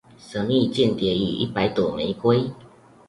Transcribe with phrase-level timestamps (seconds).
[0.17, 2.49] 神祕間諜與一百朵玫瑰